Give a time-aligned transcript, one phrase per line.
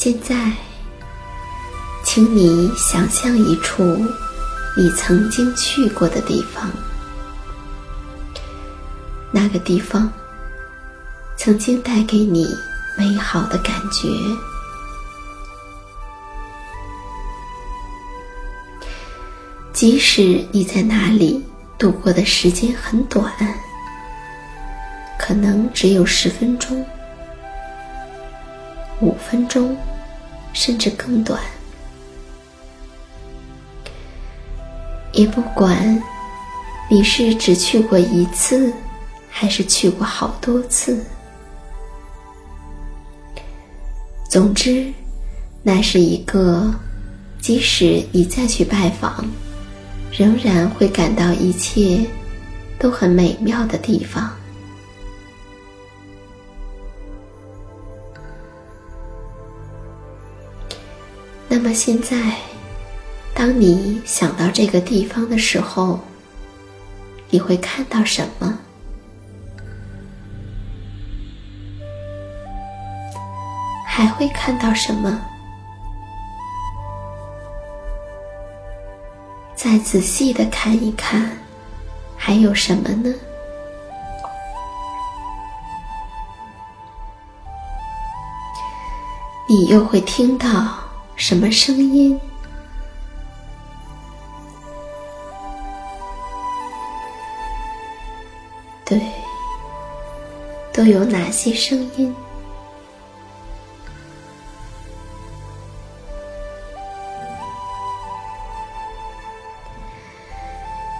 [0.00, 0.52] 现在，
[2.04, 3.82] 请你想象一处
[4.76, 6.70] 你曾经去过的地方。
[9.32, 10.08] 那个地方
[11.36, 12.46] 曾经带给你
[12.96, 14.08] 美好的感觉，
[19.72, 21.44] 即使你在那里
[21.76, 23.32] 度过的时间很短，
[25.18, 26.86] 可能只有十分钟。
[29.00, 29.76] 五分钟，
[30.52, 31.40] 甚至更短。
[35.12, 36.00] 也不管
[36.90, 38.72] 你是只去过一次，
[39.28, 41.04] 还是去过好多次。
[44.28, 44.92] 总之，
[45.62, 46.72] 那是一个
[47.40, 49.24] 即使你再去拜访，
[50.12, 52.04] 仍然会感到一切
[52.78, 54.30] 都很美妙的地方。
[61.60, 62.16] 那么现在，
[63.34, 65.98] 当你想到这个地方的时候，
[67.30, 68.56] 你会看到什么？
[73.84, 75.20] 还会看到什么？
[79.56, 81.28] 再仔细的看一看，
[82.16, 83.12] 还有什么呢？
[89.48, 90.86] 你又会听到？
[91.18, 92.18] 什么声音？
[98.86, 98.98] 对，
[100.72, 102.14] 都有哪些声音？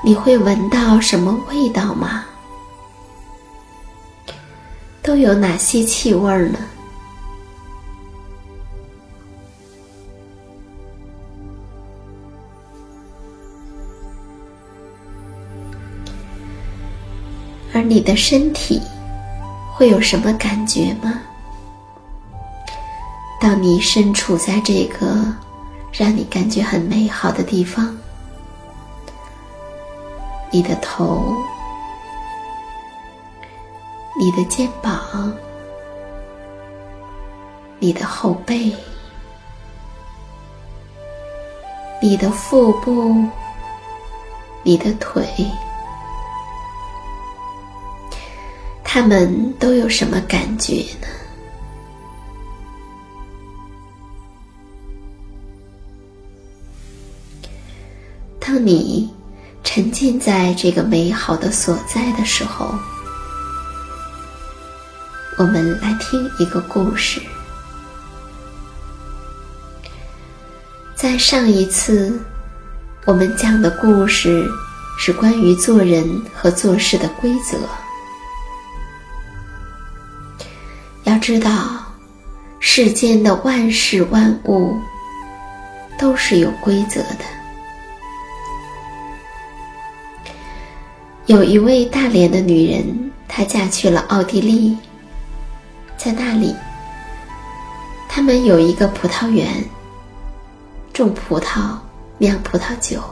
[0.04, 2.24] 你会闻到什么味道吗？
[5.00, 6.57] 都有哪些气味呢？
[17.78, 18.82] 而你的身体
[19.72, 21.22] 会有什么感觉吗？
[23.40, 25.24] 当你身处在这个
[25.92, 27.96] 让你感觉很美好的地方，
[30.50, 31.36] 你的头、
[34.18, 35.32] 你的肩膀、
[37.78, 38.74] 你的后背、
[42.02, 43.24] 你的腹部、
[44.64, 45.24] 你的腿。
[49.00, 51.06] 他们都有什么感觉呢？
[58.40, 59.08] 当你
[59.62, 62.74] 沉浸在这个美好的所在的时候，
[65.36, 67.22] 我们来听一个故事。
[70.96, 72.20] 在上一次，
[73.04, 74.44] 我们讲的故事
[74.98, 77.56] 是关于做人和做事的规则。
[81.28, 81.84] 知道，
[82.58, 84.74] 世间的万事万物
[85.98, 87.18] 都是有规则的。
[91.26, 94.74] 有一位大连的女人，她嫁去了奥地利，
[95.98, 96.56] 在那里，
[98.08, 99.46] 他们有一个葡萄园。
[100.94, 101.76] 种葡萄，
[102.16, 103.02] 酿葡萄酒。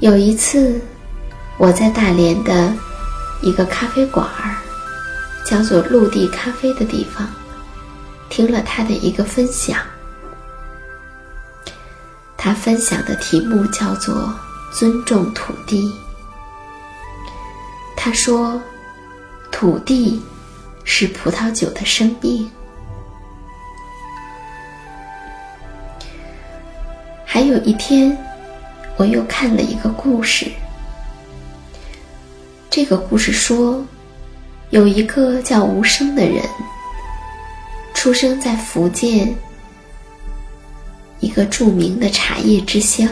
[0.00, 0.80] 有一次，
[1.58, 2.72] 我在大连的
[3.42, 4.56] 一个咖啡馆儿，
[5.44, 7.28] 叫做“陆地咖啡”的地方，
[8.28, 9.80] 听了他的一个分享。
[12.36, 14.32] 他分享的题目叫做
[14.72, 15.92] “尊重土地”。
[17.96, 18.60] 他说
[19.50, 20.22] ：“土地
[20.84, 22.48] 是葡萄酒的生命。”
[27.24, 28.16] 还有一天，
[28.96, 30.50] 我又看了一个故事。
[32.70, 33.84] 这个故事说，
[34.70, 36.42] 有一个叫吴生的人，
[37.94, 39.34] 出生在福建
[41.20, 43.08] 一个著名的茶叶之乡。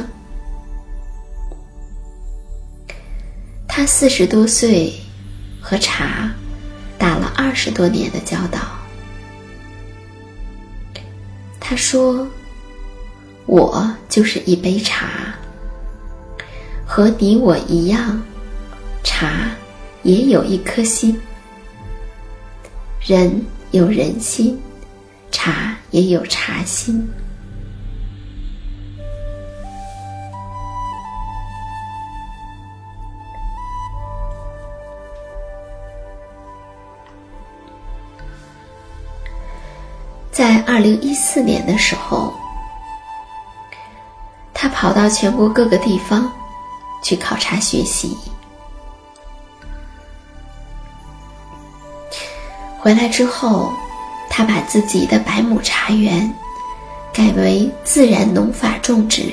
[3.66, 4.92] 他四十多岁，
[5.60, 6.30] 和茶
[6.98, 8.60] 打了二十多年的交道。
[11.60, 12.26] 他说。
[13.48, 15.32] 我就是一杯茶，
[16.84, 18.20] 和你我一样，
[19.04, 19.48] 茶
[20.02, 21.16] 也有一颗心。
[23.06, 24.60] 人有人心，
[25.30, 27.08] 茶也有茶心。
[40.32, 42.34] 在二零一四年的时候。
[44.58, 46.32] 他跑到全国各个地方
[47.02, 48.16] 去考察学习，
[52.86, 53.72] 回来之后，
[54.30, 56.32] 他把自己的百亩茶园
[57.12, 59.24] 改为自然农法种植。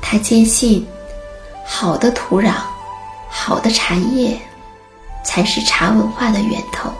[0.00, 0.86] 他坚信，
[1.66, 2.52] 好的土壤、
[3.28, 4.38] 好的茶叶
[5.24, 6.92] 才是茶文化的源头。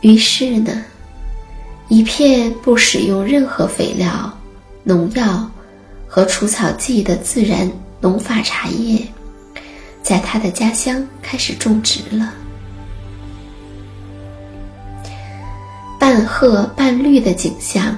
[0.00, 0.82] 于是呢。
[1.88, 4.32] 一片不使用任何肥料、
[4.82, 5.46] 农药
[6.08, 7.70] 和除草剂的自然
[8.00, 9.06] 农法茶叶，
[10.04, 12.32] 在他的家乡开始种植了。
[15.98, 17.96] 半褐半绿的景象，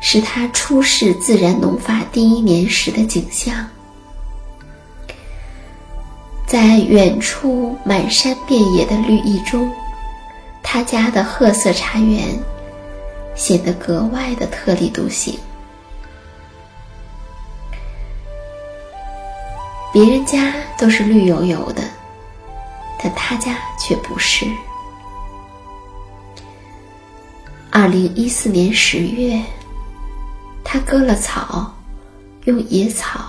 [0.00, 3.68] 是他初试自然农法第一年时的景象。
[6.46, 9.68] 在远处满山遍野的绿意中，
[10.62, 12.22] 他家的褐色茶园。
[13.36, 15.36] 显得格外的特立独行。
[19.94, 21.84] 别人家都是绿油油的，
[23.00, 24.44] 但他家却不是。
[27.70, 29.40] 二零一四年十月，
[30.64, 31.72] 他割了草，
[32.46, 33.20] 用野草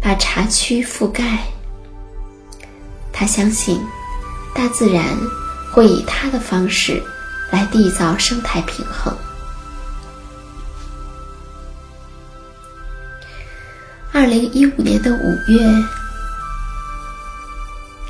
[0.00, 1.38] 把茶区覆盖。
[3.12, 3.78] 他相信，
[4.54, 5.04] 大自然
[5.70, 7.02] 会以他的方式。
[7.52, 9.16] 来缔造生态平衡。
[14.18, 15.84] 二零一五年的五月，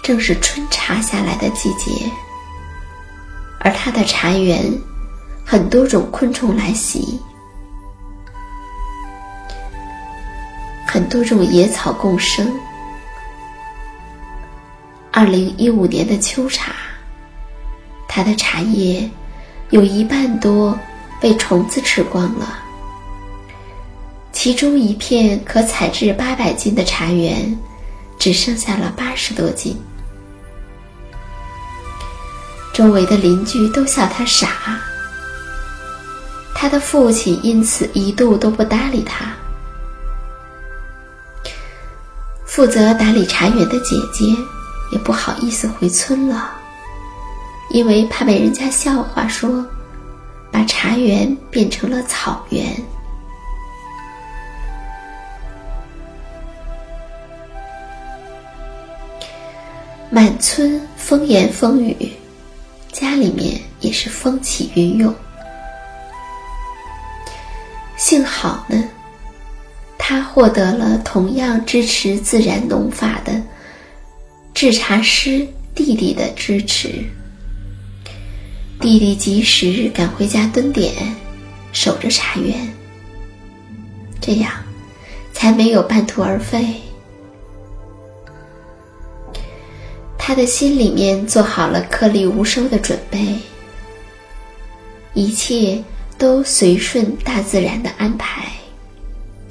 [0.04, 2.08] 正是春茶下来的季节，
[3.58, 4.72] 而他的茶园
[5.44, 7.20] 很多种昆虫来袭，
[10.86, 12.56] 很多种野草共生。
[15.10, 16.70] 二零一五年的秋茶，
[18.06, 19.10] 它的茶叶。
[19.70, 20.78] 有一半多
[21.20, 22.60] 被虫子吃光了，
[24.36, 27.58] 其中一片可采制八百斤的茶园，
[28.18, 29.74] 只剩下了八十多斤。
[32.74, 34.78] 周围的邻居都笑他傻，
[36.54, 39.34] 他的父亲因此一度都不搭理他。
[42.44, 44.26] 负责打理茶园的姐姐
[44.92, 46.52] 也不好意思回村了。
[47.70, 49.64] 因为怕被人家笑话，说
[50.52, 52.76] 把茶园变成了草原。
[60.16, 61.94] 满村风言风语，
[62.90, 65.14] 家里面也是风起云涌。
[67.98, 68.82] 幸好呢，
[69.98, 73.42] 他获得了同样支持自然农法的
[74.54, 77.04] 制茶师弟弟的支持。
[78.80, 80.94] 弟弟及时赶回家蹲点，
[81.74, 82.56] 守着茶园，
[84.18, 84.50] 这样
[85.34, 86.64] 才没有半途而废。
[90.26, 93.38] 他的心里面做好了颗粒无收的准备，
[95.14, 95.80] 一切
[96.18, 98.42] 都随顺大自然的安排。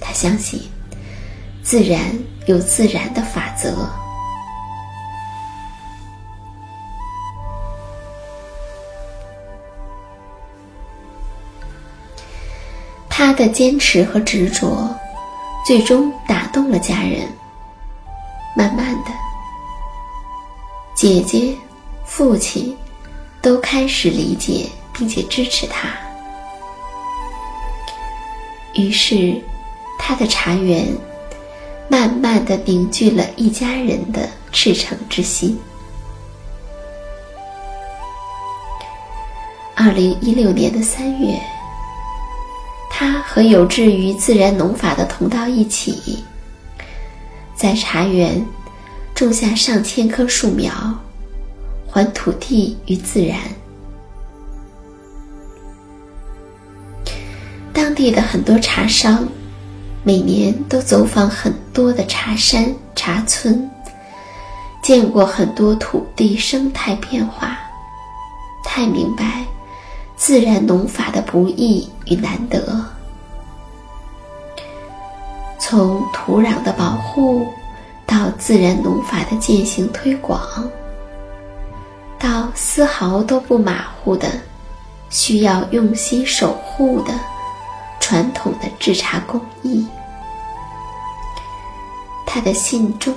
[0.02, 0.62] 他相信，
[1.64, 2.02] 自然
[2.46, 3.90] 有自然的法则。
[13.10, 14.94] 他的坚持和执着，
[15.66, 17.22] 最终打动了家人。
[18.58, 19.12] 慢慢的，
[21.08, 21.56] 姐姐、
[22.04, 22.76] 父亲
[23.40, 25.88] 都开始理解并且支持他。
[28.74, 29.40] 于是，
[30.00, 30.88] 他的茶园
[31.88, 35.56] 慢慢的凝聚了一家人的赤诚之心。
[39.76, 41.40] 二零一六年的三月。
[42.90, 46.26] 他和有志于自然农法的同道一起，
[47.54, 48.44] 在茶园
[49.16, 50.74] 种下上千棵树苗，
[51.90, 53.40] 还土地与自然。
[57.72, 59.26] 当地的很多茶商
[60.04, 63.70] 每年都走访很多的茶山、茶村，
[64.84, 67.58] 见过很多土地生态变化，
[68.66, 69.46] 太明白。
[70.18, 72.84] 自然农法的不易与难得，
[75.60, 77.46] 从土壤的保护，
[78.06, 80.70] 到自然农法的践行推广，
[82.20, 84.30] 到丝毫都不马虎的
[85.10, 87.14] 需要用心守护的
[88.00, 89.86] 传统的制茶工艺，
[92.26, 93.14] 他的心中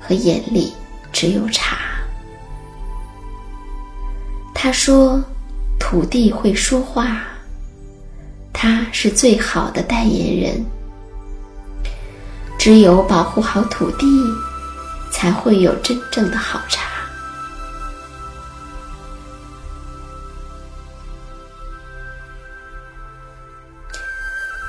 [0.00, 0.72] 和眼里
[1.12, 1.78] 只有茶。
[4.54, 5.22] 他说。
[5.84, 7.20] 土地会说话，
[8.50, 10.64] 它是最好的代言人。
[12.62, 14.06] 只有保护好土地，
[15.10, 16.92] 才会有真正的好茶。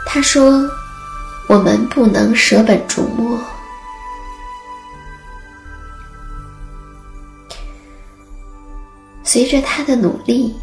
[0.08, 0.68] 他说
[1.48, 3.40] ：“我们不能舍本逐末。”
[9.24, 10.60] 随着他的努力。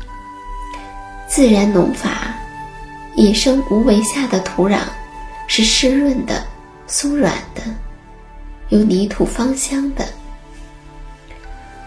[1.28, 2.34] 自然农法，
[3.14, 4.80] 野生无为下的土壤
[5.46, 6.44] 是湿润的、
[6.90, 7.62] 松软的，
[8.70, 10.04] 有泥土芳香的；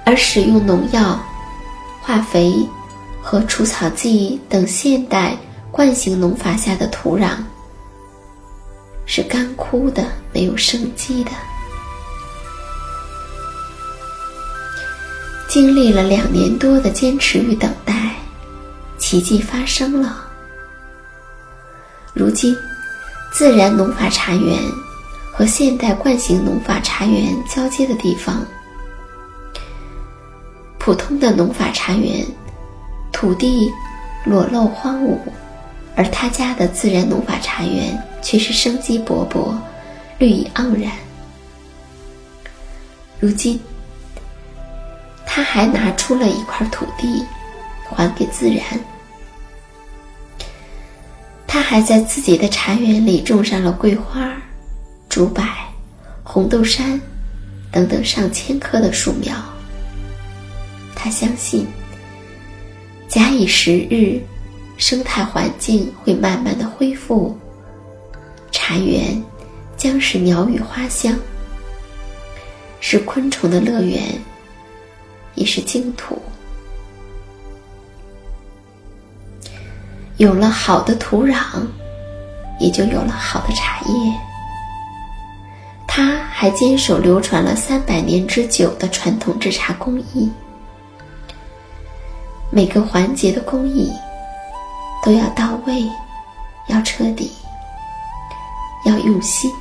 [0.06, 1.22] 而使用农药、
[2.02, 2.54] 化肥
[3.22, 5.38] 和除草剂等现代
[5.72, 7.32] 惯性农法下的土壤
[9.06, 11.32] 是干枯的、没有生机的。
[15.50, 17.94] 经历了两年多的坚持与等待。
[18.98, 20.24] 奇迹发生了。
[22.14, 22.56] 如今，
[23.34, 24.58] 自然农法茶园
[25.36, 28.46] 和现代惯性农法茶园交接的地方，
[30.78, 32.24] 普通的农法茶园
[33.12, 33.72] 土地
[34.26, 35.18] 裸露荒芜，
[35.96, 39.52] 而他家的自然农法茶园却是生机勃勃、
[40.20, 40.92] 绿意盎然。
[43.20, 43.60] 如今，
[45.26, 47.26] 他还拿出了一块土地，
[47.90, 48.64] 还给自然。
[51.48, 54.32] 他还在自己的茶园里种上了桂花、
[55.14, 55.44] 竹柏、
[56.24, 57.00] 红豆杉
[57.72, 59.32] 等等上千棵的树苗。
[60.96, 61.68] 他相信，
[63.08, 64.20] 假以时日，
[64.76, 67.38] 生态环境会慢慢的恢复，
[68.52, 69.24] 茶园
[69.78, 71.16] 将是鸟语花香，
[72.80, 74.20] 是昆虫的乐园，
[75.36, 76.20] 也是净土。
[80.18, 81.36] 有了好的土壤，
[82.60, 84.33] 也就有了好的茶叶。
[85.96, 90.28] 他还坚守流传了三百年之久的传统制茶工艺，
[92.50, 93.94] 每个环节的工艺
[95.04, 95.88] 都要到位，
[96.68, 97.32] 要彻底，
[98.88, 99.52] 要用心。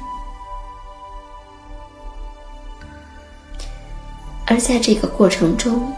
[4.47, 5.93] 而在这个过程中，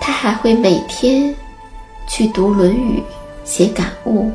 [0.00, 1.34] 他还会每天。
[2.08, 3.00] 去读《论语》
[3.42, 4.30] 写感悟，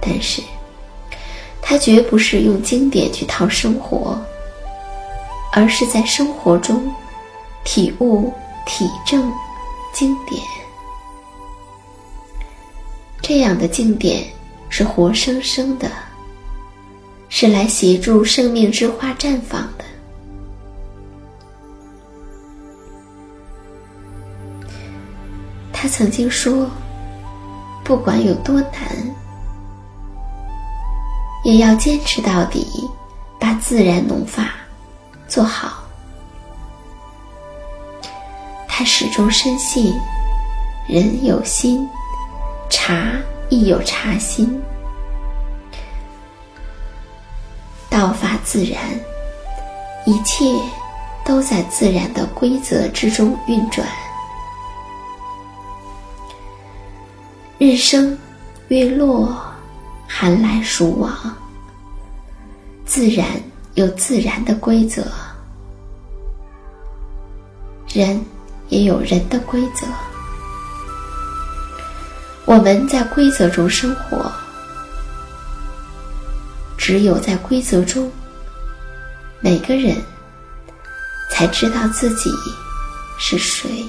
[0.00, 0.40] 但是
[1.66, 4.22] 他绝不是用经典去套生活，
[5.50, 6.92] 而是在生活中
[7.64, 8.30] 体悟、
[8.66, 9.32] 体证
[9.92, 10.40] 经典。
[13.22, 14.22] 这样的经典
[14.68, 15.90] 是活生生的，
[17.30, 19.84] 是来协助生命之花绽放的。
[25.72, 26.70] 他曾经说
[27.82, 29.14] ：“不管有多难，
[31.44, 32.66] 也要坚持到底，
[33.38, 34.50] 把自然农法
[35.28, 35.84] 做好。”
[38.66, 39.94] 他始终深信，
[40.88, 41.88] 人有心，
[42.68, 43.12] 茶
[43.48, 44.60] 亦有茶心。
[47.88, 48.80] 道法自然，
[50.04, 50.44] 一切
[51.24, 53.86] 都在自然的规则之中运转。
[57.58, 58.18] 日升
[58.66, 59.40] 月落，
[60.08, 61.12] 寒来暑往。
[62.86, 63.26] 自然
[63.74, 65.02] 有自然的规则，
[67.92, 68.22] 人
[68.68, 69.86] 也有人的规则。
[72.44, 74.30] 我们在规则中生活，
[76.76, 78.12] 只有在规则中，
[79.40, 79.96] 每个人
[81.30, 82.30] 才知道自己
[83.18, 83.84] 是谁。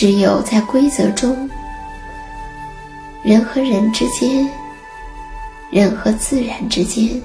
[0.00, 1.46] 只有在规则中，
[3.22, 4.48] 人和人之间，
[5.70, 7.20] 人和自然之间，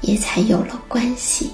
[0.00, 1.52] 也才有了关系。